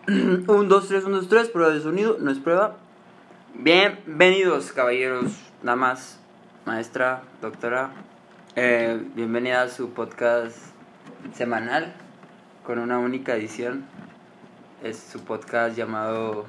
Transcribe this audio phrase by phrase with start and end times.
[0.08, 2.78] Un, dos, tres, un, dos, tres, prueba de sonido, no es prueba.
[3.52, 6.18] Bienvenidos, caballeros, damas,
[6.64, 7.90] maestra, doctora.
[8.56, 10.56] Eh, bienvenida a su podcast
[11.34, 11.92] semanal
[12.64, 13.84] con una única edición.
[14.82, 16.46] Es su podcast llamado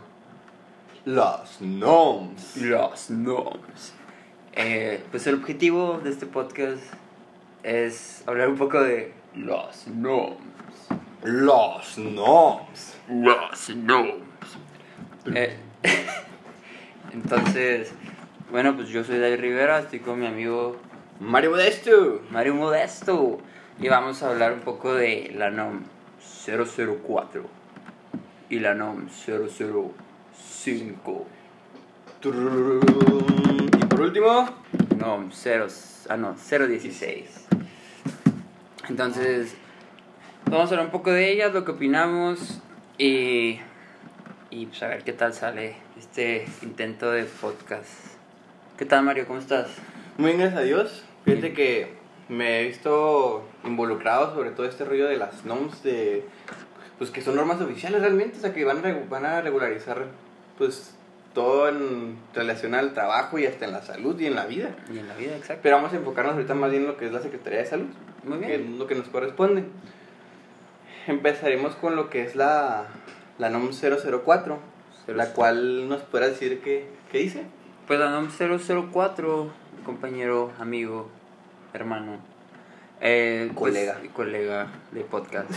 [1.03, 2.55] Los Gnomes.
[2.55, 3.93] Los Gnomes.
[4.53, 6.81] Eh, pues el objetivo de este podcast
[7.63, 10.37] es hablar un poco de los Gnomes.
[11.23, 12.97] Los Gnomes.
[13.07, 14.23] Los Gnomes.
[15.35, 15.55] Eh,
[17.13, 17.93] entonces,
[18.49, 20.77] bueno, pues yo soy David Rivera, estoy con mi amigo
[21.19, 22.21] Mario Modesto.
[22.31, 23.39] Mario Modesto
[23.79, 25.81] y vamos a hablar un poco de la NOM
[26.45, 27.45] 004
[28.49, 31.27] y la NOM 005.
[32.19, 33.69] Turururún.
[33.79, 34.49] Y por último,
[34.97, 35.67] NOM 0,
[36.09, 37.47] ah no, 016.
[38.89, 39.55] Entonces,
[40.51, 42.59] vamos a hablar un poco de ellas, lo que opinamos
[42.97, 43.59] y,
[44.49, 47.89] y pues a ver qué tal sale este intento de podcast.
[48.77, 49.25] ¿Qué tal Mario?
[49.27, 49.67] ¿Cómo estás?
[50.17, 51.03] muy bien, gracias a Dios.
[51.23, 51.93] Fíjate que
[52.27, 56.25] me he visto involucrado sobre todo este rollo de las Gnomes de
[56.97, 60.05] pues que son normas oficiales realmente, o sea que van a, van a regularizar
[60.57, 60.95] pues
[61.33, 64.75] todo en relación al trabajo y hasta en la salud y en la vida.
[64.93, 65.61] Y en la vida, exacto.
[65.63, 67.87] Pero vamos a enfocarnos ahorita más bien en lo que es la Secretaría de Salud.
[68.25, 68.73] Muy que bien.
[68.73, 69.63] es lo que nos corresponde.
[71.07, 72.85] Empezaremos con lo que es la,
[73.39, 74.59] la NOM 004,
[75.07, 77.43] la cual nos podrá decir qué, qué dice.
[77.87, 79.51] Pues la NOM 004,
[79.83, 81.09] compañero, amigo,
[81.73, 82.19] hermano,
[82.99, 83.99] eh, pues, Colega.
[84.13, 85.49] colega de podcast,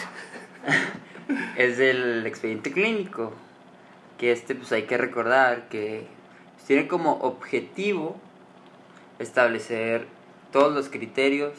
[1.57, 3.33] es del expediente clínico.
[4.19, 6.07] Que este, pues hay que recordar que
[6.67, 8.17] tiene como objetivo
[9.19, 10.07] establecer
[10.53, 11.53] todos los criterios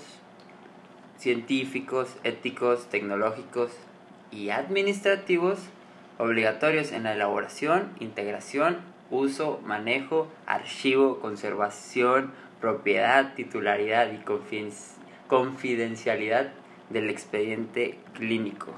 [1.18, 3.72] científicos, éticos, tecnológicos
[4.32, 5.60] y administrativos
[6.18, 8.78] obligatorios en la elaboración, integración,
[9.12, 14.72] uso, manejo, archivo, conservación, propiedad, titularidad y confiden-
[15.28, 16.52] confidencialidad
[16.90, 18.72] del expediente clínico.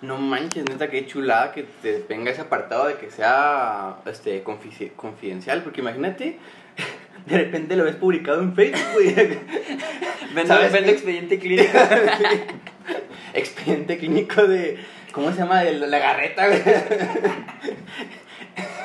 [0.00, 4.92] No manches, neta, qué chulada que te venga ese apartado de que sea este, confi-
[4.96, 6.38] confidencial, porque imagínate,
[7.26, 9.14] de repente lo ves publicado en Facebook, güey.
[10.34, 11.78] Vendo, expediente clínico.
[13.34, 14.78] Expediente clínico de,
[15.12, 15.62] ¿cómo se llama?
[15.62, 16.62] De la garreta, güey.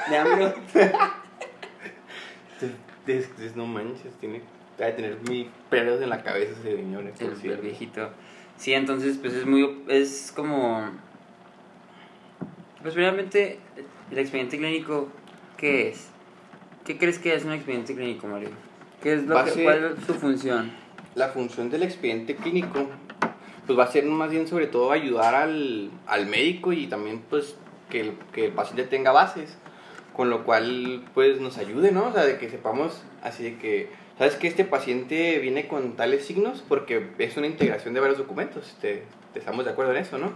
[0.10, 0.54] de AMLO.
[3.56, 4.42] No manches, tiene
[4.78, 8.10] debe tener mil pelos en la cabeza ese señor, eh, por El, viejito.
[8.58, 10.90] Sí, entonces pues es muy es como
[12.82, 13.60] pues realmente
[14.12, 15.10] el expediente clínico
[15.58, 16.10] ¿qué es?
[16.88, 18.48] ¿Qué crees que es un expediente clínico, Mario?
[19.04, 20.72] ¿Qué es lo que, cuál es su función?
[21.16, 22.88] La función del expediente clínico,
[23.66, 27.58] pues va a ser más bien sobre todo ayudar al, al médico y también pues
[27.90, 29.58] que el, que el paciente tenga bases,
[30.16, 32.08] con lo cual pues nos ayude, ¿no?
[32.08, 36.24] O sea, de que sepamos así de que, ¿sabes que este paciente viene con tales
[36.26, 36.64] signos?
[36.70, 39.04] Porque es una integración de varios documentos, te,
[39.34, 40.32] te estamos de acuerdo en eso, ¿no?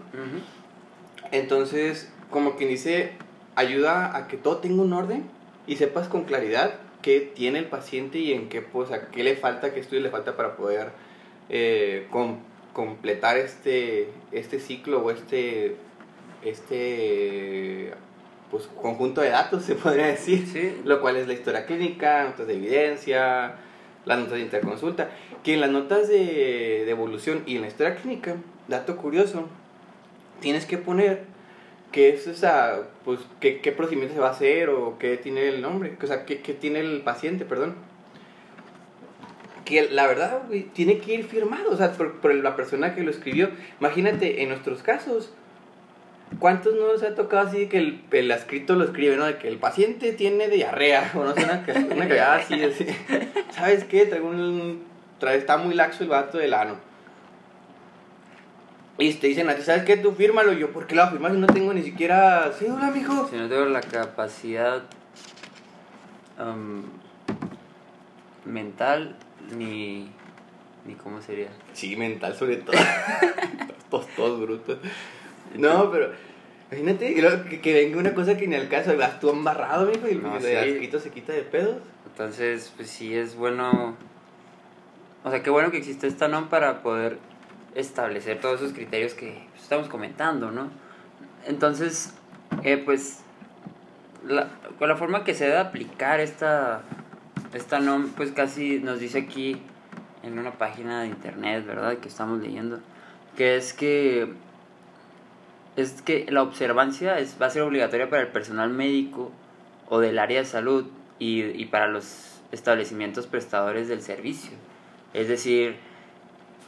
[1.32, 3.14] Entonces, como quien dice,
[3.56, 8.20] ayuda a que todo tenga un orden y sepas con claridad qué tiene el paciente
[8.20, 10.90] y en qué, pues, a qué le falta, qué estudio le falta para poder
[11.50, 12.40] eh, com-
[12.74, 15.76] completar este, este ciclo o este,
[16.44, 17.92] este
[18.50, 20.46] pues, conjunto de datos, se podría decir.
[20.48, 20.82] Sí.
[20.86, 23.56] Lo cual es la historia clínica, notas de evidencia,
[24.06, 25.10] las notas de interconsulta.
[25.44, 28.36] Que en las notas de, de evolución y en la historia clínica,
[28.68, 29.48] dato curioso,
[30.40, 31.24] tienes que poner
[31.92, 35.62] qué es esa, pues, qué, qué procedimiento se va a hacer o qué tiene el
[35.62, 37.76] nombre, o sea, qué, qué tiene el paciente, perdón.
[39.66, 43.04] Que la verdad, güey, tiene que ir firmado, o sea, por, por la persona que
[43.04, 43.50] lo escribió.
[43.80, 45.34] Imagínate, en nuestros casos,
[46.40, 49.26] ¿Cuántos no nos ha tocado así que el, el escrito lo escribe, ¿no?
[49.26, 51.64] De que el paciente tiene diarrea, o no sé, una,
[51.94, 52.86] una cagada así, así.
[53.52, 54.06] ¿Sabes qué?
[54.06, 54.84] Traigo un,
[55.20, 56.91] trae, está muy laxo el vato del ano.
[58.98, 59.98] Y te dicen a ti, ¿sabes qué?
[59.98, 60.54] Tú fírmalo.
[60.54, 63.28] Y yo, ¿por qué lo firmas si no tengo ni siquiera cédula, mijo?
[63.30, 64.84] Si no tengo la capacidad
[66.38, 66.84] am,
[68.46, 69.16] mental
[69.56, 70.10] ni
[70.86, 71.50] ni cómo sería.
[71.74, 72.76] Sí, mental sobre todo.
[73.90, 74.78] todos, todos brutos.
[75.56, 76.12] No, pero
[76.72, 77.14] imagínate
[77.50, 80.38] que, que venga una cosa que ni al caso, vas tú embarrado, mijo, y No,
[80.38, 80.56] el sí.
[80.56, 81.78] asquito se quita de pedos.
[82.08, 83.96] Entonces, pues sí es bueno.
[85.24, 87.18] O sea, qué bueno que existe esta NOM para poder
[87.76, 90.70] establecer todos esos criterios que pues, estamos comentando, ¿no?
[91.46, 92.14] Entonces,
[92.64, 93.22] eh, pues,
[94.78, 96.82] con la forma que se debe aplicar esta,
[97.54, 99.62] esta NOM, pues casi nos dice aquí
[100.24, 101.98] en una página de internet, ¿verdad?
[101.98, 102.80] Que estamos leyendo,
[103.36, 104.34] que es que
[105.78, 109.32] es que la observancia es, va a ser obligatoria para el personal médico
[109.88, 110.86] o del área de salud
[111.18, 114.52] y, y para los establecimientos prestadores del servicio.
[115.14, 115.78] Es decir,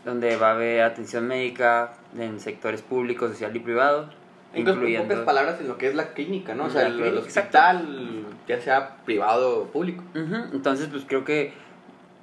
[0.05, 4.09] donde va a haber atención médica en sectores públicos, social y privado,
[4.53, 4.65] en
[5.07, 6.65] pocas palabras en lo que es la clínica, ¿no?
[6.65, 10.03] O sea, el, el hospital, ya sea privado o público.
[10.13, 11.53] Ujú, Entonces, pues creo que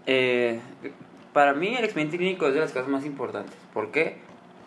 [0.06, 0.60] eh,
[1.32, 3.56] para mí el expediente clínico es de las cosas más importantes.
[3.72, 4.16] ¿Por qué?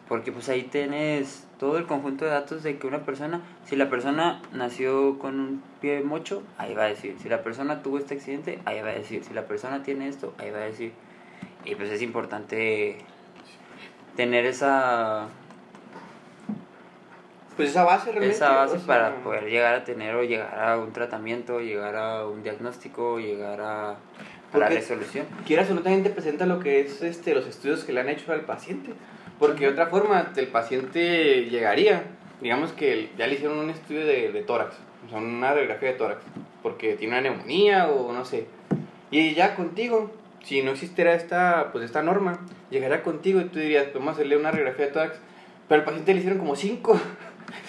[0.10, 3.90] Porque pues ahí tienes todo el conjunto de datos de que una persona, si la
[3.90, 7.16] persona nació con un pie mocho, ahí va a decir.
[7.22, 9.24] Si la persona tuvo este accidente, ahí va a decir.
[9.24, 10.92] Si la persona tiene esto, ahí va a decir.
[11.66, 12.98] Y pues es importante
[14.16, 15.28] tener esa
[17.56, 18.36] Pues esa base realmente.
[18.36, 21.96] esa base o sea, para poder llegar a tener o llegar a un tratamiento, llegar
[21.96, 25.26] a un diagnóstico, llegar a, a la resolución.
[25.46, 28.10] Quieras o no, también te presenta lo que es este, los estudios que le han
[28.10, 28.94] hecho al paciente.
[29.40, 32.04] Porque de otra forma, el paciente llegaría,
[32.42, 34.76] digamos que ya le hicieron un estudio de, de tórax,
[35.06, 36.24] o sea, una radiografía de tórax,
[36.62, 38.48] porque tiene una neumonía o no sé.
[39.12, 40.12] Y ya contigo,
[40.44, 44.52] si no existiera esta, pues esta norma, llegaría contigo y tú dirías, podemos hacerle una
[44.52, 45.18] radiografía de tórax,
[45.68, 47.00] pero al paciente le hicieron como cinco.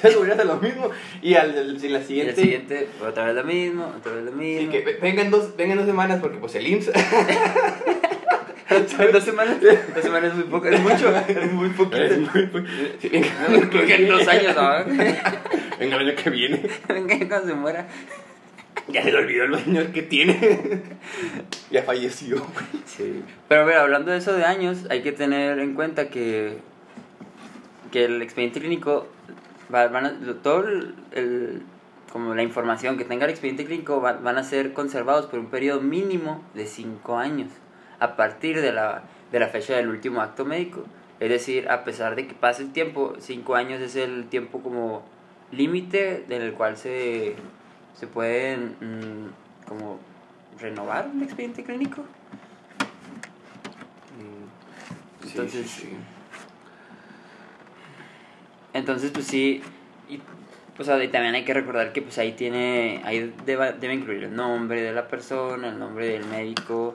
[0.00, 0.90] Se volvieron a lo mismo.
[1.22, 2.34] Y al, al- si la Y el siguiente.
[2.40, 4.72] siguiente, otra vez lo mismo, otra vez lo Sí, mismo.
[4.72, 6.92] que ve- vengan dos, vengan dos semanas porque pues el IMSS
[9.12, 11.96] dos semanas, dos semanas es muy poco, es mucho, es muy poquito.
[12.02, 12.66] Es muy- muy-
[13.00, 14.84] sí, venga, No, creo que en dos años, ¿no?
[15.78, 16.62] venga el año que viene.
[16.88, 17.86] Venga, cuando se muera.
[18.88, 20.82] Ya se le olvidó el señor que tiene.
[21.70, 22.44] ya falleció.
[22.84, 23.22] Sí.
[23.48, 26.58] Pero mira, hablando de eso de años, hay que tener en cuenta que,
[27.90, 29.06] que el expediente clínico,
[29.74, 31.62] va- van a- todo el, el-
[32.12, 35.46] como la información que tenga el expediente clínico va- van a ser conservados por un
[35.46, 37.50] periodo mínimo de 5 años,
[38.00, 39.02] a partir de la,
[39.32, 40.84] de la fecha del último acto médico.
[41.20, 45.04] Es decir, a pesar de que pase el tiempo, 5 años es el tiempo como
[45.52, 47.34] límite en el cual se,
[47.94, 49.98] se pueden mm, como
[50.60, 52.04] renovar el expediente clínico.
[55.22, 55.84] Entonces-
[58.72, 59.62] Entonces, pues sí,
[60.08, 60.20] y,
[60.78, 64.24] o sea, y también hay que recordar que pues ahí tiene, ahí deba- debe incluir
[64.24, 66.94] el nombre de la persona, el nombre del médico,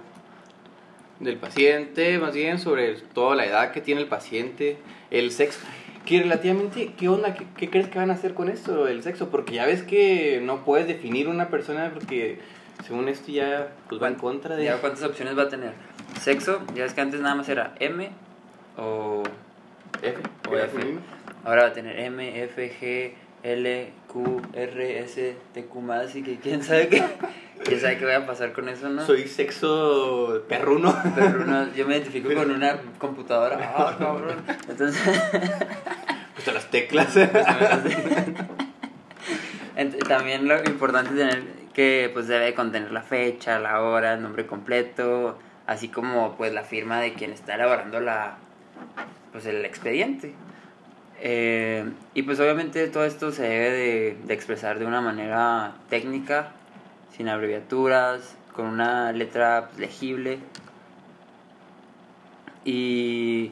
[1.19, 4.78] Del paciente, más bien sobre toda la edad que tiene el paciente,
[5.12, 5.60] el sexo.
[6.06, 7.36] Que relativamente, ¿qué onda?
[7.36, 9.30] ¿Qué, qué crees que van a hacer con esto, el sexo?
[9.30, 12.40] Porque ya ves que no puedes definir una persona porque
[12.86, 14.66] según esto ya pues, va en contra de...
[14.66, 15.74] ya cuántas opciones va a tener.
[16.19, 18.10] Sexo, ya ves que antes nada más era M
[18.78, 19.24] o
[20.01, 20.22] F.
[20.50, 20.78] O F.
[21.46, 23.13] ahora va a tener M, F, G,
[23.44, 27.03] L, Q, R, S, T, Q más y que quién sabe qué,
[27.63, 29.06] quién sabe qué va a pasar con eso, ¿no?
[29.06, 30.95] Soy sexo perruno.
[31.15, 33.74] Pero no, yo me identifico con una computadora.
[33.77, 34.44] Ah, cabrón.
[34.68, 35.01] Entonces,
[36.36, 37.15] pues a las teclas.
[39.75, 41.44] Ent- también lo importante es tener
[41.74, 45.38] que pues debe contener la fecha, la hora, el nombre completo,
[45.68, 48.38] así como pues la firma de quien está elaborando la
[49.31, 50.33] pues el expediente.
[51.21, 53.71] Eh, y pues obviamente todo esto se debe
[54.25, 56.54] de, expresar de una manera técnica,
[57.16, 60.39] sin abreviaturas, con una letra legible.
[62.66, 63.51] Y,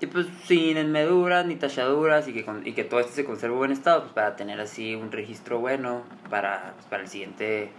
[0.00, 3.58] y pues sin enmeduras ni tachaduras y que, y que todo esto se conserve en
[3.58, 7.70] buen estado pues, para tener así un registro bueno para, pues, para el siguiente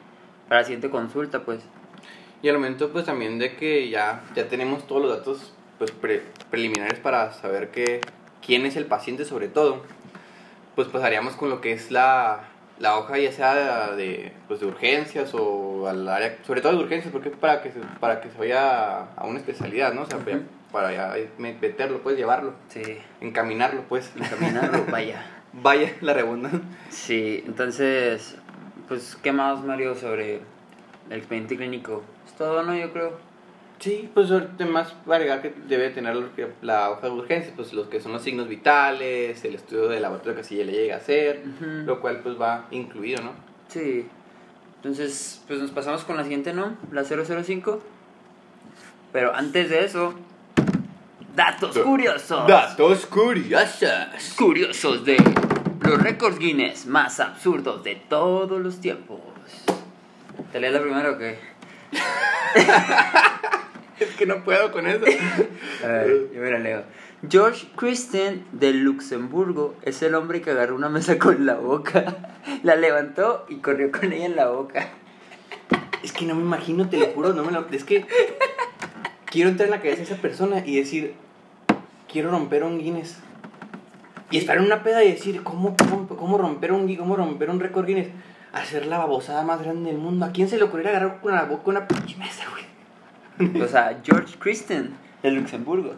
[0.48, 1.62] para la siguiente consulta pues.
[2.41, 6.24] Y al momento pues también de que ya, ya tenemos todos los datos pues pre-
[6.51, 8.01] preliminares para saber que,
[8.50, 9.84] quién es el paciente sobre todo,
[10.74, 12.46] pues pasaríamos con lo que es la,
[12.79, 17.12] la hoja ya sea de, pues, de urgencias o al área, sobre todo de urgencias
[17.12, 20.01] porque para que se, para que se vaya a una especialidad, ¿no?
[20.01, 20.18] O sea,
[20.72, 22.82] para ya meterlo, pues llevarlo, sí.
[23.22, 24.12] Encaminarlo, pues.
[24.15, 25.24] encaminarlo vaya.
[25.51, 26.62] Vaya la redundancia.
[26.89, 28.36] sí entonces
[28.88, 30.41] pues qué más Mario sobre
[31.10, 33.18] el expediente clínico es todo no yo creo
[33.79, 36.15] Sí, pues ahorita más agregar que debe tener
[36.62, 40.36] la hoja de urgencias, pues los que son los signos vitales, el estudio de laboratorio
[40.36, 43.31] que sí ya le llega a hacer, lo cual pues va incluido, ¿no?
[43.69, 44.05] Sí.
[44.75, 46.75] Entonces, pues nos pasamos con la siguiente, ¿no?
[46.91, 47.81] La 005.
[49.13, 50.13] Pero antes de eso,
[51.36, 52.48] datos Da- curiosos.
[52.48, 54.33] Datos curiosos.
[54.38, 55.17] curiosos de
[55.81, 59.19] los récords Guinness más absurdos de todos los tiempos.
[60.51, 61.39] ¿Te lees la primera o qué?
[64.19, 65.05] Que no puedo con eso.
[65.85, 66.83] A ver, yo me la leo.
[67.29, 72.33] George Christian de Luxemburgo es el hombre que agarró una mesa con la boca,
[72.63, 74.89] la levantó y corrió con ella en la boca.
[76.03, 77.65] Es que no me imagino, te lo juro, no me lo...
[77.71, 78.05] Es que
[79.23, 81.13] quiero entrar en la cabeza de esa persona y decir,
[82.11, 83.19] quiero romper un Guinness.
[84.31, 87.61] Y estar en una peda y decir, ¿cómo, cómo, cómo romper un cómo romper un
[87.61, 88.09] récord Guinness?
[88.51, 90.25] Hacer la babosada más grande del mundo.
[90.25, 92.78] ¿A quién se le ocurriría agarrar con la boca una pinche mesa, güey?
[93.62, 95.96] O sea, George Christen, de Luxemburgo.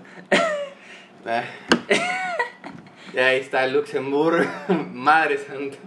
[1.25, 1.43] Ah.
[3.13, 4.43] Y ahí está Luxemburgo.
[4.93, 5.77] Madre santa.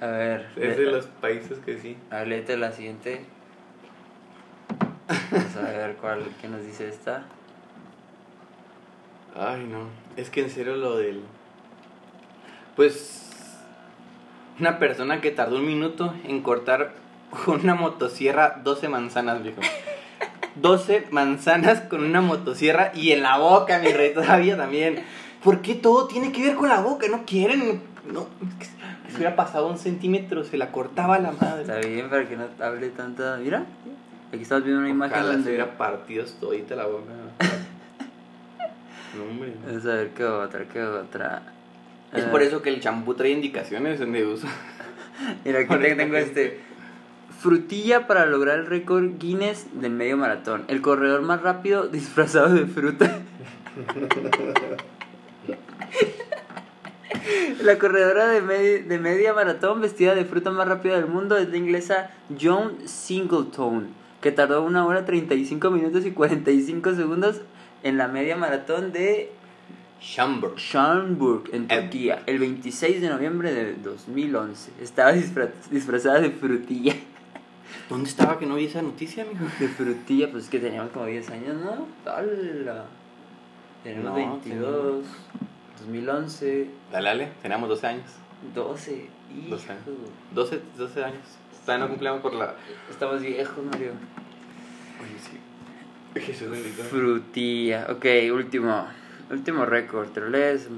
[0.00, 0.48] A ver.
[0.56, 1.96] Es de los países que sí.
[2.10, 3.24] A ver, léete la siguiente.
[5.30, 7.24] Vamos a ver cuál, qué nos dice esta.
[9.36, 9.88] Ay, no.
[10.16, 11.22] Es que en serio lo del.
[12.76, 13.20] Pues.
[14.60, 16.92] Una persona que tardó un minuto en cortar
[17.44, 19.60] con una motosierra 12 manzanas, viejo.
[20.56, 25.02] 12 manzanas con una motosierra y en la boca, mi rey, todavía también.
[25.42, 27.06] ¿Por qué todo tiene que ver con la boca?
[27.08, 27.82] No quieren.
[28.10, 28.26] No.
[28.58, 28.66] que
[29.10, 31.62] Se hubiera pasado un centímetro, se la cortaba la madre.
[31.62, 33.36] Está bien para que no hable tanta.
[33.38, 33.64] Mira,
[34.32, 35.48] aquí estamos viendo una imagen Ojalá donde.
[35.50, 37.12] hubiera partido todita la boca.
[39.16, 39.52] No, hombre.
[39.66, 41.42] Vamos a ver qué otra, qué otra.
[42.12, 44.46] Es Ah, por eso que el champú trae indicaciones de uso.
[45.44, 46.60] Mira, aquí te- tengo este.
[47.44, 50.64] Frutilla para lograr el récord Guinness del medio maratón.
[50.68, 53.18] El corredor más rápido disfrazado de fruta.
[57.62, 61.50] La corredora de, medi- de media maratón vestida de fruta más rápida del mundo es
[61.50, 63.88] la inglesa Joan Singleton,
[64.22, 67.42] que tardó una hora 35 minutos y 45 segundos
[67.82, 69.30] en la media maratón de.
[70.00, 71.78] Schönburg, en Eh.
[71.82, 74.70] Turquía, el 26 de noviembre de 2011.
[74.80, 76.94] Estaba disfra- disfrazada de frutilla.
[77.88, 79.46] ¿Dónde estaba que no vi esa noticia, amigo?
[79.58, 81.86] De frutilla, pues es que teníamos como 10 años, ¿no?
[82.10, 82.86] ¡Hala!
[83.82, 85.04] Tenemos No, 22,
[85.80, 88.04] 2011, Dale, dale, teníamos 12 años.
[88.54, 89.08] 12.
[89.36, 89.50] Hijo.
[89.50, 89.82] 12 años.
[90.32, 91.20] 12, 12 años.
[91.64, 92.54] Todavía no cumplimos por la.
[92.90, 93.92] Estamos viejos, Mario.
[95.00, 96.20] Oye, sí.
[96.20, 96.82] Jesús bendito.
[96.84, 97.86] Frutilla.
[97.90, 98.86] Ok, último.
[99.30, 100.08] Último récord.
[100.10, 100.68] ¿Te lo lees?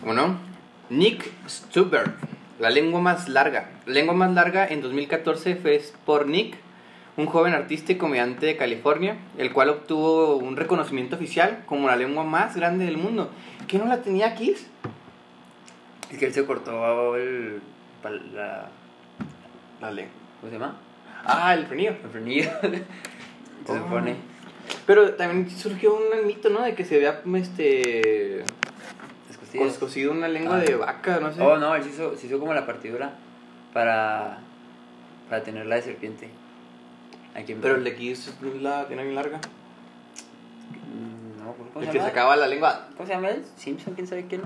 [0.00, 0.38] ¿Cómo no?
[0.90, 2.12] Nick Stuber,
[2.58, 3.70] la lengua más larga.
[3.86, 6.56] La lengua más larga en 2014 fue por Nick,
[7.16, 11.96] un joven artista y comediante de California, el cual obtuvo un reconocimiento oficial como la
[11.96, 13.30] lengua más grande del mundo.
[13.68, 14.66] ¿Qué no la tenía Kiss?
[16.10, 17.60] Es que él se cortó el.
[18.34, 18.68] La,
[19.80, 20.12] La lengua.
[20.40, 20.76] ¿Cómo se llama?
[21.24, 21.90] Ah, el frenillo.
[22.04, 22.50] El frenillo.
[22.62, 23.76] se Oh.
[23.76, 24.16] supone.
[24.86, 26.62] Pero también surgió un mito, ¿no?
[26.62, 28.44] De que se había este,
[29.58, 29.74] Costillas.
[29.74, 30.60] cos- cocido una lengua Ah.
[30.60, 31.42] de vaca, no sé.
[31.42, 33.12] Oh, no, él se hizo, se hizo como la partidura
[33.72, 34.38] para,
[35.28, 36.28] para tenerla de serpiente.
[37.34, 39.38] Aquí Pero el de Kiss la tiene bien larga.
[39.38, 41.54] Mm, No.
[41.54, 42.88] ¿Cómo El se que sacaba la lengua.
[42.96, 43.44] ¿Cómo se llama él?
[43.56, 43.94] ¿Simpson?
[43.94, 44.42] ¿Quién sabe quién?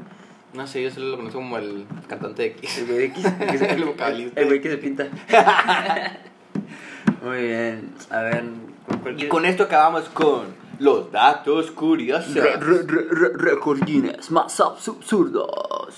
[0.55, 2.79] No sé, yo solo lo conozco como el cantante de Kiss.
[2.79, 3.25] El güey de X.
[3.71, 4.41] El, vocalista.
[4.41, 5.07] el güey que se pinta.
[7.23, 7.93] Muy bien.
[8.11, 8.45] A ver,
[8.89, 10.47] ¿con cuál Y con esto acabamos con
[10.79, 12.35] los datos curiosos.
[12.35, 12.57] Re-
[14.31, 15.95] más absurdos.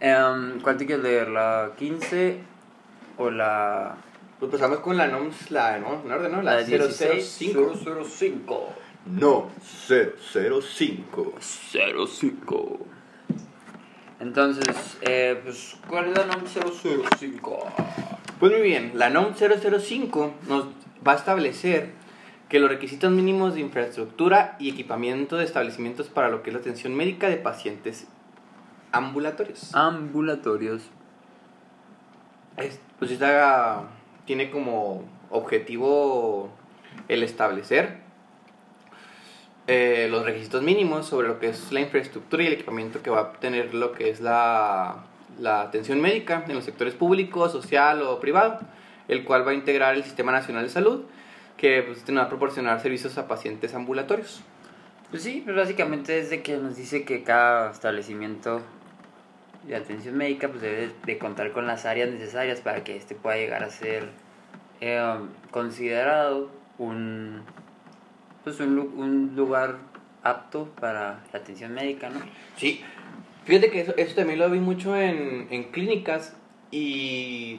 [0.00, 1.28] Em, ¿Cuál te quieres leer?
[1.28, 2.38] ¿La 15
[3.18, 3.96] o la,
[4.38, 6.02] Pues empezamos con la NOMS, la, ¿no?
[6.04, 6.42] En orden, ¿no?
[6.42, 7.38] La, 16?
[7.54, 8.04] 005.
[8.04, 8.68] 005.
[9.06, 9.50] No,
[9.88, 11.34] 005.
[11.40, 12.78] 05.
[14.20, 17.58] Entonces, eh, pues, ¿cuál es la NOM 005?
[18.40, 20.66] Pues muy bien, la NOM 005 nos
[21.06, 21.90] va a establecer
[22.54, 26.60] que los requisitos mínimos de infraestructura y equipamiento de establecimientos para lo que es la
[26.60, 28.06] atención médica de pacientes
[28.92, 29.74] ambulatorios.
[29.74, 30.82] Ambulatorios.
[32.56, 33.88] Es- pues esta
[34.24, 36.48] tiene como objetivo
[37.08, 37.98] el establecer
[39.66, 43.20] eh, los requisitos mínimos sobre lo que es la infraestructura y el equipamiento que va
[43.20, 45.06] a tener lo que es la,
[45.40, 48.60] la atención médica en los sectores público, social o privado,
[49.08, 51.00] el cual va a integrar el Sistema Nacional de Salud,
[51.56, 54.42] que pues, va a proporcionar servicios a pacientes ambulatorios.
[55.10, 58.62] Pues sí, pues básicamente es de que nos dice que cada establecimiento
[59.66, 63.36] de atención médica pues debe de contar con las áreas necesarias para que este pueda
[63.36, 64.08] llegar a ser
[64.80, 65.02] eh,
[65.50, 67.42] considerado un
[68.42, 69.78] pues un, un lugar
[70.22, 72.20] apto para la atención médica, ¿no?
[72.56, 72.82] Sí,
[73.44, 76.36] fíjate que eso, eso también lo vi mucho en, en clínicas
[76.70, 77.58] y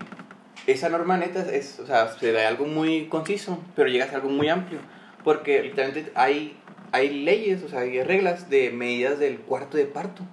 [0.67, 4.17] esa norma neta es, o sea, se da algo muy conciso, pero llega a ser
[4.17, 4.79] algo muy amplio,
[5.23, 6.57] porque literalmente hay,
[6.91, 10.23] hay leyes, o sea, hay reglas de medidas del cuarto de parto.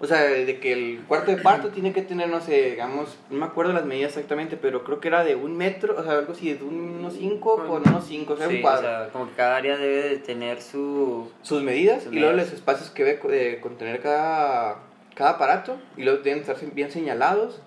[0.00, 3.38] O sea, de que el cuarto de parto tiene que tener, no sé, digamos, no
[3.38, 6.32] me acuerdo las medidas exactamente, pero creo que era de un metro, o sea, algo
[6.32, 8.82] así, de unos 5 con unos 5, o sea, Sí, un o cuadro.
[8.82, 11.30] sea, como que cada área debe de tener su...
[11.42, 14.78] sus medidas Sus y luego los espacios que debe contener cada,
[15.14, 17.62] cada aparato y luego deben estar bien señalados.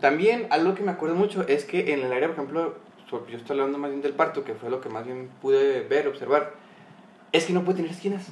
[0.00, 2.74] También algo que me acuerdo mucho es que en el área, por ejemplo,
[3.10, 6.08] yo estoy hablando más bien del parto, que fue lo que más bien pude ver,
[6.08, 6.52] observar,
[7.32, 8.28] es que no puede tener esquinas.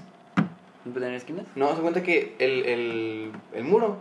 [0.85, 1.47] ¿No puede tener esquinas?
[1.57, 3.99] No, se cuenta que el, el, el muro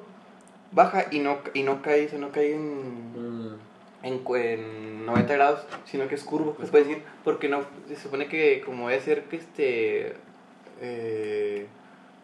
[0.72, 3.58] baja y no, y no cae, o sea, no cae en,
[4.04, 7.96] en, cu- en 90 grados, sino que es curvo, se puede decir, porque no, se
[7.96, 10.14] supone que como debe ser que este,
[10.80, 11.68] eh,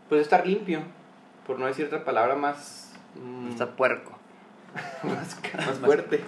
[0.10, 0.82] pues estar limpio,
[1.48, 4.13] por no decir otra palabra más, mm, Está puerco.
[5.04, 6.22] más, más fuerte.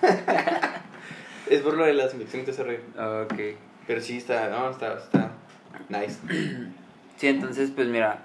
[1.50, 3.24] es por lo de las inyecciones de ese rollo.
[3.24, 3.40] Ok.
[3.86, 5.30] Pero sí está, no, está, está
[5.88, 6.18] nice.
[7.16, 8.20] Sí, entonces, pues mira,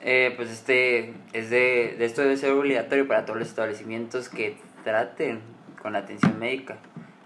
[0.00, 4.56] eh, pues este, es de, de esto debe ser obligatorio para todos los establecimientos que
[4.82, 5.40] traten
[5.80, 6.78] con la atención médica.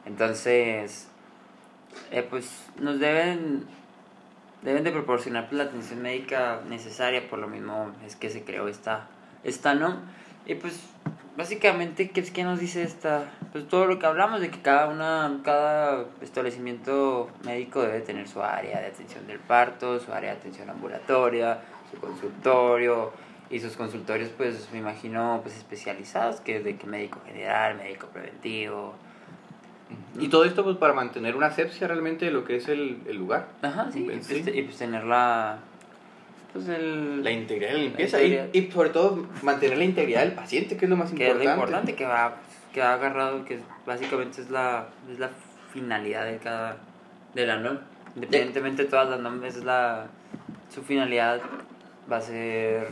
[0.07, 1.09] Entonces,
[2.11, 3.65] eh, pues nos deben,
[4.63, 8.69] deben de proporcionar pues, la atención médica necesaria, por lo mismo es que se creó
[8.69, 9.09] esta,
[9.45, 10.01] esta ¿no?
[10.47, 10.81] Y pues,
[11.39, 13.31] básicamente, ¿qué es que nos dice esta?
[13.53, 18.43] Pues todo lo que hablamos de que cada una, cada establecimiento médico debe tener su
[18.43, 21.61] área de atención del parto, su área de atención ambulatoria,
[21.93, 23.13] su consultorio
[23.51, 28.09] y sus consultorios, pues me imagino, pues especializados, que es de que médico general, médico
[28.09, 28.95] preventivo.
[30.19, 33.17] Y todo esto pues para mantener una asepsia realmente de lo que es el, el
[33.17, 33.47] lugar.
[33.63, 34.43] Ajá, sí, y En pues, sí.
[34.53, 35.61] y pues tener la,
[36.53, 37.23] pues el...
[37.23, 38.69] La integridad de la limpieza La y, integridad.
[38.69, 41.45] y sobre todo mantener la integridad del paciente, que es lo más que es importante.
[41.45, 42.37] lo importante que va
[42.73, 45.31] que va agarrado que básicamente es la es la
[45.73, 46.77] finalidad de cada
[47.35, 47.79] de la NOM
[48.15, 50.07] independientemente de todas las NOM es la
[50.69, 51.41] su finalidad
[52.11, 52.89] va a ser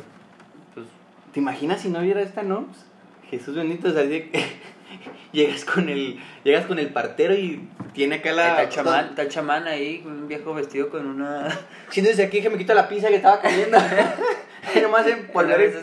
[0.75, 0.87] pues
[1.33, 2.87] ¿Te imaginas si no hubiera esta NOMS?
[3.31, 4.05] Jesús bendito, o sea,
[5.33, 9.67] llegas con el llegas con el partero y tiene acá la está chamán está chamán
[9.67, 11.49] ahí con un viejo vestido con una
[11.91, 13.79] Siéntese aquí que me quito la pizza que estaba cayendo.
[14.75, 15.31] y nomás en.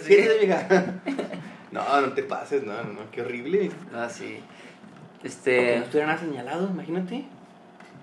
[0.01, 0.67] Siéntese, mija.
[1.71, 3.71] No, no te pases, no, no, qué horrible.
[3.93, 4.39] ah sí
[5.23, 7.23] este no estuvieran señalados, imagínate.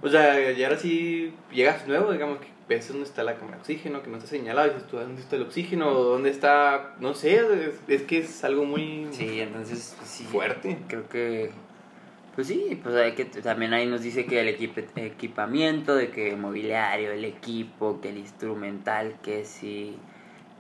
[0.02, 3.60] O sea, y ahora sí llegas nuevo, digamos que ves dónde está la cámara de
[3.60, 5.92] oxígeno, que no está señalado, y dices tú, ¿dónde está el oxígeno?
[5.92, 6.94] ¿Dónde está?
[7.00, 10.78] No sé, es, es que es algo muy sí entonces pues, sí fuerte.
[10.88, 11.50] creo que
[12.34, 16.30] pues sí pues hay que también ahí nos dice que el equipe- equipamiento de que
[16.30, 19.96] el mobiliario el equipo que el instrumental que si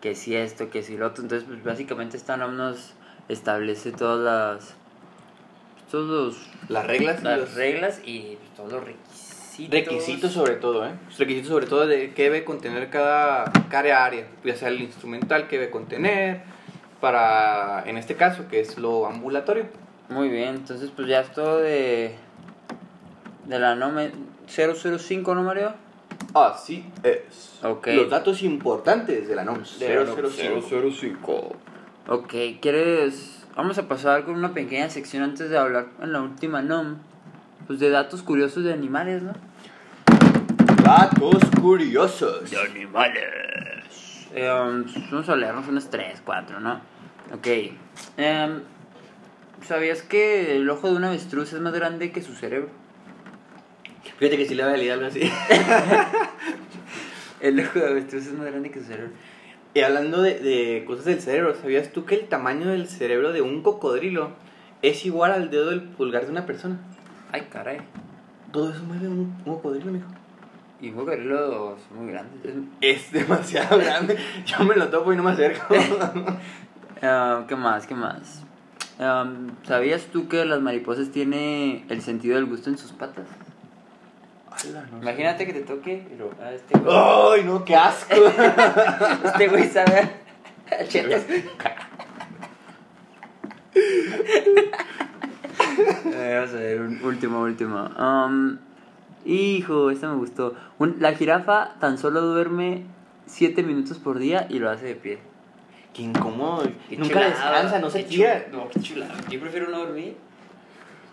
[0.00, 2.94] que si esto que si lo otro entonces pues básicamente esta NOM nos
[3.28, 4.18] establece todas
[4.60, 4.74] las
[5.92, 9.09] todos los- Las reglas y las los reglas y pues, todos los requisitos
[9.68, 10.92] requisitos sobre todo, ¿eh?
[11.18, 15.58] Requisitos sobre todo de qué debe contener cada, cada área, ya sea el instrumental que
[15.58, 16.42] debe contener,
[17.00, 19.66] para, en este caso, que es lo ambulatorio.
[20.08, 22.14] muy bien entonces pues ya es todo de
[23.46, 23.94] de la NOM
[24.46, 25.72] 005 no Mario
[26.34, 27.58] Así es.
[27.62, 27.88] Ok.
[27.88, 29.78] Los datos importantes de la NOMS.
[29.78, 30.90] De la 005.
[30.92, 31.56] 005.
[32.08, 33.46] Ok, ¿quieres...?
[33.56, 36.98] Vamos a pasar con una pequeña sección antes de hablar en la última NOM.
[37.70, 39.32] Pues de datos curiosos de animales, ¿no?
[40.82, 42.52] Datos curiosos.
[42.68, 44.26] animales.
[45.12, 46.80] vamos a leernos unos 3, 4, ¿no?
[47.32, 47.46] Ok.
[48.16, 48.62] Em,
[49.64, 52.70] ¿Sabías que el ojo de un avestruz es más grande que su cerebro?
[54.18, 55.20] Fíjate que sí le va a leer algo así.
[57.40, 59.12] El ojo de avestruz es más grande que su cerebro.
[59.74, 63.42] Y hablando de, de cosas del cerebro, ¿sabías tú que el tamaño del cerebro de
[63.42, 64.32] un cocodrilo
[64.82, 66.80] es igual al dedo del pulgar de una persona?
[67.32, 67.78] Ay, caray.
[68.52, 70.08] Todo eso mueve un, un cocodrilo, mijo.
[70.80, 72.54] Y cocodrilos muy grandes.
[72.80, 74.16] Es- Es demasiado grande.
[74.46, 75.74] Yo me lo topo y no me acerco.
[77.02, 77.86] Ah, ¿Qué más?
[77.86, 78.42] ¿Qué más?
[78.98, 83.24] Am, ¿Sabías tú que las mariposas tienen el sentido del gusto en sus patas?
[84.50, 85.02] Ala, no sé.
[85.02, 88.14] Imagínate que te toque, pero a este güey, ¡Ay, no, qué asco!
[89.24, 90.10] este güey sabe.
[96.06, 97.78] Eh, Vamos a ver, un último, último.
[97.96, 98.58] Am,
[99.24, 100.54] hijo, esta me gustó.
[100.78, 102.84] Un- la jirafa tan solo duerme
[103.26, 105.18] 7 minutos por día y lo hace de pie.
[105.94, 106.62] Qué incómodo.
[106.88, 108.46] Qué Nunca chulada, descansa, no se qué tira.
[108.52, 109.14] No, qué chulada.
[109.28, 110.16] Yo prefiero no dormir.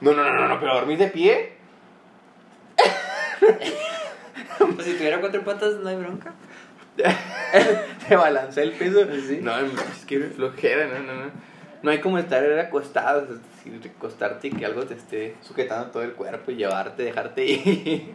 [0.01, 1.53] No, no, no, no, no, pero dormir de pie.
[4.75, 6.33] Pues si tuviera cuatro patas, no hay bronca.
[8.07, 9.05] Te balancea el peso.
[9.27, 9.39] Sí.
[9.41, 11.31] No, es que flojera, no, no, no.
[11.87, 16.03] No hay como estar acostado, es decir, recostarte y que algo te esté sujetando todo
[16.03, 18.13] el cuerpo y llevarte, dejarte ir.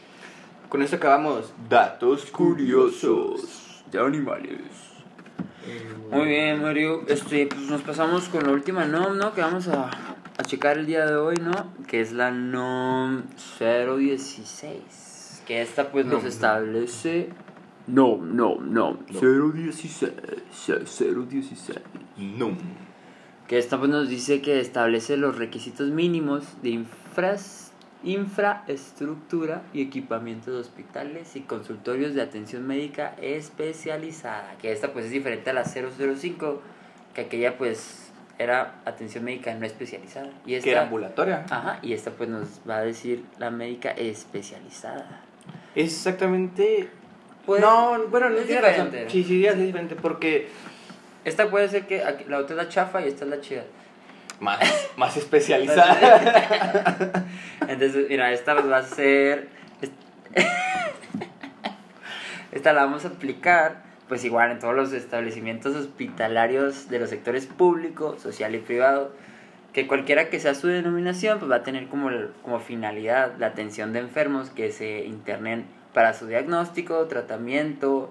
[0.70, 1.52] Con esto acabamos.
[1.68, 3.84] Datos curiosos.
[3.92, 4.62] de animales.
[6.10, 7.02] Muy bien, Mario.
[7.08, 9.34] Este, pues nos pasamos con la última NOM, ¿no?
[9.34, 9.90] Que vamos a,
[10.38, 11.74] a checar el día de hoy, ¿no?
[11.86, 13.24] Que es la NOM
[13.58, 15.42] 016.
[15.46, 16.28] Que esta pues nos No.
[16.30, 17.28] establece...
[17.86, 18.98] No, no, no.
[19.10, 20.10] 016.
[20.66, 21.78] 016.
[22.16, 22.56] No.
[23.50, 27.72] Que esta pues nos dice que establece los requisitos mínimos de infras...
[28.04, 34.54] infraestructura y equipamientos de hospitales y consultorios de atención médica especializada.
[34.62, 36.62] Que esta pues es diferente a la 005,
[37.12, 40.30] que aquella pues era atención médica no especializada.
[40.46, 41.44] Y esta, Que era ambulatoria.
[41.50, 45.22] Ajá, y esta pues nos va a decir la médica especializada.
[45.74, 46.88] Es exactamente.
[47.44, 48.86] Puede- no, bueno, no es tiene razón.
[48.86, 49.12] diferente.
[49.12, 50.48] Sí, sí, es diferente porque
[51.24, 53.62] Esta puede ser que aquí- la otra es la chafa y esta es la chida.
[54.40, 54.60] más,
[54.96, 57.26] más especializada.
[57.68, 59.48] Entonces, mira, esta nos va a ser.
[62.52, 67.46] Esta la vamos a aplicar, pues igual en todos los establecimientos hospitalarios de los sectores
[67.46, 69.12] público, social y privado.
[69.72, 72.10] Que cualquiera que sea su denominación, pues va a tener como,
[72.42, 78.10] como finalidad la atención de enfermos que se internen para su diagnóstico, tratamiento,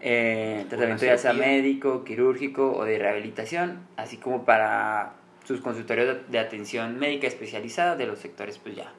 [0.00, 6.38] eh, tratamiento ya sea médico, quirúrgico o de rehabilitación, así como para sus consultorios de,
[6.38, 8.92] atención médica especializada de los sectores pues ya,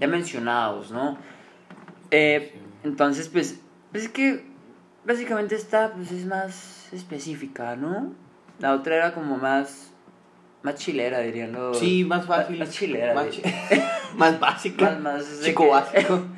[0.00, 1.18] ya mencionados, ¿no?
[2.10, 2.52] Eh,
[2.82, 3.60] entonces pues,
[3.92, 4.44] pues es que
[5.04, 8.12] básicamente esta pues es más específica, ¿no?
[8.58, 9.92] La otra era como más,
[10.62, 11.78] más chilera, dirían los...
[11.78, 12.58] Sí, más fácil.
[12.58, 13.14] Más, chilera.
[13.14, 13.42] Más, chi-
[14.16, 14.98] más básica.
[15.00, 16.22] Más- Chico que- básico.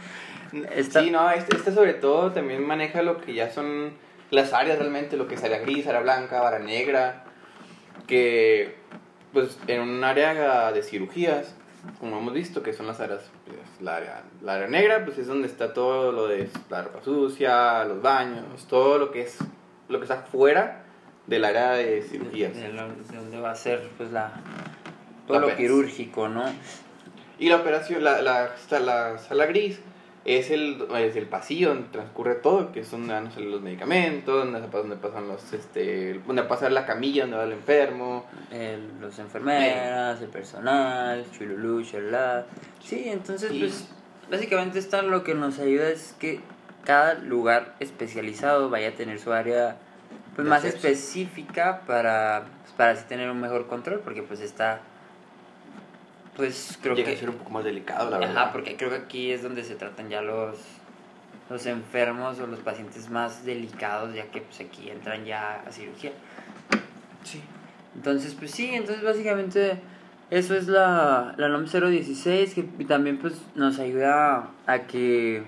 [0.65, 3.93] Esta- Sí, no, este, este sobre todo también maneja lo que ya son
[4.31, 7.25] las áreas realmente, lo que es área gris, área blanca, área negra,
[8.07, 8.77] que
[9.33, 11.55] pues en un área de cirugías,
[12.01, 15.27] como hemos visto, que son las áreas, pues, la área, la área negra, pues es
[15.27, 19.37] donde está todo lo de la ropa sucia, los baños, todo lo que es,
[19.89, 20.85] lo que está fuera
[21.27, 22.55] del área de cirugías.
[22.55, 24.33] De, de lo- de donde va a ser pues la...
[25.27, 25.57] Todo La lo operación.
[25.81, 26.45] quirúrgico, ¿no?
[27.39, 29.81] Y la operación, la, la, la sala gris,
[30.27, 33.61] es el, es el pasillo donde transcurre todo, que es donde van a salir los
[33.63, 38.27] medicamentos, donde, donde pasan los, este, donde pasa la camilla, donde va el enfermo.
[38.51, 42.47] el- los enfermeras, el personal, chululú, chalá.
[42.83, 43.89] Sí, entonces, Y- pues,
[44.31, 46.41] básicamente esta lo que nos ayuda es que
[46.85, 49.77] cada lugar especializado vaya a tener su área
[50.35, 54.81] pues más específica para, pues, para así tener un mejor control, porque pues está,
[56.37, 57.17] pues creo Llega que...
[57.17, 58.37] a ser un poco más delicado, la verdad.
[58.37, 60.59] Ajá, porque creo que aquí es donde se tratan ya los,
[61.49, 66.13] los enfermos o los pacientes más delicados, ya que pues aquí entran ya a cirugía.
[67.25, 67.41] Sí.
[67.95, 69.81] Entonces, pues sí, entonces básicamente
[70.31, 75.43] eso es la, la NOM 016 que también pues nos ayuda a que,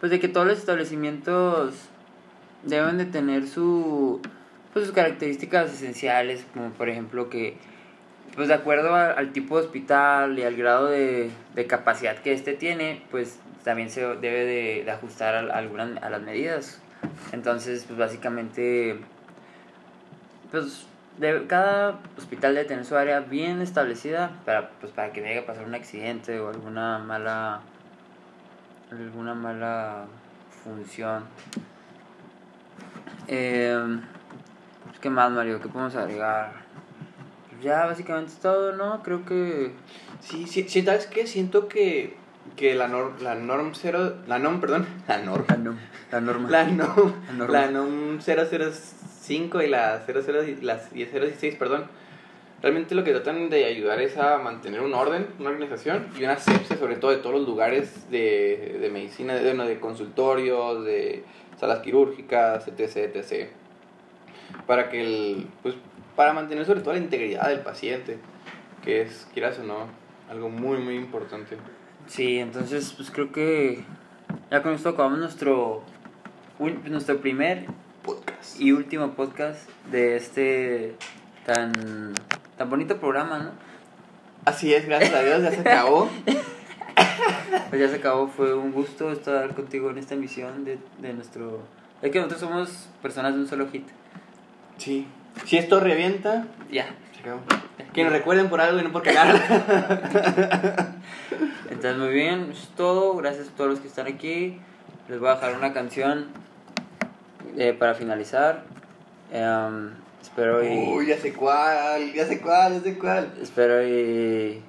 [0.00, 1.74] pues de que todos los establecimientos
[2.62, 4.20] deben de tener su,
[4.72, 7.58] pues sus características esenciales, como por ejemplo que,
[8.34, 12.32] pues de acuerdo a- al tipo de hospital y al grado de, de capacidad que
[12.32, 16.80] éste tiene, pues también se debe de, ajustar a, algunas, a las medidas.
[17.32, 18.98] Entonces, pues básicamente
[20.50, 20.86] pues
[21.18, 25.40] de, cada hospital debe tener su área bien establecida para pues para que no llegue
[25.40, 27.60] a pasar un accidente o alguna mala
[28.90, 30.04] alguna mala
[30.62, 31.24] función.
[33.26, 36.52] Pues, qué más Mario qué podemos agregar
[37.62, 39.70] ya básicamente es todo no creo que
[40.20, 41.26] Sí, sí, sí, ¿sabes qué?
[41.26, 42.14] Siento que,
[42.56, 45.76] que la, norm, la norm cero, la norm, perdón, la norm, la, no-
[46.12, 47.52] la norma la norm, La norma.
[47.60, 51.86] la norm 005 y la 00, y la 016, perdón,
[52.60, 56.34] realmente lo que tratan de ayudar es a mantener un orden, una organización y una
[56.34, 61.24] asepsia sobre todo de todos los lugares de, de medicina, de, bueno, de consultorios, de
[61.58, 63.48] salas quirúrgicas, etc, etc.
[64.66, 65.74] Para que el, pues,
[66.16, 68.18] para mantener sobre todo la integridad del paciente,
[68.84, 69.86] que es, quieras o no,
[70.30, 71.56] algo muy, muy importante.
[72.06, 73.84] sí entonces pues creo que
[74.50, 75.82] ya con esto acabamos nuestro
[76.58, 77.66] un- nuestro primer
[78.04, 78.60] Podcast.
[78.60, 80.96] y último podcast de este
[81.46, 82.12] tan
[82.56, 83.50] tan bonito programa, ¿no?
[84.44, 86.08] Así es, gracias a Dios, ya se acabó.
[87.68, 91.60] Pues ya se acabó, fue un gusto estar contigo en esta emisión de, de nuestro...
[92.02, 93.86] Es que nosotros somos personas de un solo hit.
[94.76, 95.06] Sí.
[95.46, 96.86] Si esto revienta, Ya.
[97.14, 97.40] se acabó.
[97.92, 99.36] Que nos recuerden por algo y no por cagar.
[101.70, 103.16] Entonces muy bien, eso es todo.
[103.16, 104.58] Gracias a todos los que están aquí.
[105.08, 106.28] Les voy a dejar una canción
[107.58, 108.62] eh, para finalizar.
[109.32, 109.90] Em,
[110.22, 110.68] espero y...
[110.88, 113.32] Uy, ya sé cuál, ya sé cuál, ya sé cuál.
[113.42, 114.62] Espero y,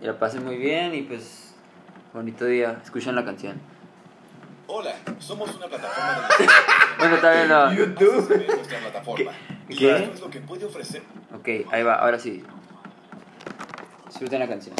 [0.00, 1.54] y la pasen muy bien y pues
[2.14, 2.78] bonito día.
[2.82, 3.60] Escuchen la canción.
[4.70, 6.46] Hola, somos una plataforma de
[6.98, 7.72] Bueno, está bien, no.
[7.74, 8.46] YouTube.
[8.46, 9.32] Nuestra plataforma.
[9.66, 9.96] Y ¿Qué?
[9.96, 11.02] esto es lo que puede ofrecer.
[11.34, 12.44] Ok, ahí va, ahora sí.
[14.08, 14.76] Disfruten la canción.